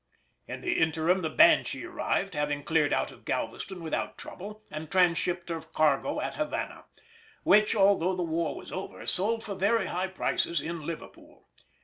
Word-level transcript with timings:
In 0.47 0.61
the 0.61 0.79
interim 0.79 1.21
the 1.21 1.29
Banshee 1.29 1.85
arrived, 1.85 2.33
having 2.33 2.63
cleared 2.63 2.91
out 2.91 3.11
of 3.11 3.23
Galveston 3.23 3.83
without 3.83 4.17
trouble 4.17 4.63
and 4.71 4.89
transhipped 4.89 5.49
her 5.49 5.61
cargo 5.61 6.19
at 6.19 6.33
Havana, 6.33 6.85
which, 7.43 7.75
although 7.75 8.15
the 8.15 8.23
war 8.23 8.55
was 8.55 8.71
over, 8.71 9.05
sold 9.05 9.43
for 9.43 9.53
very 9.53 9.85
high 9.85 10.07
prices 10.07 10.59
in 10.59 10.79
Liverpool. 10.79 11.47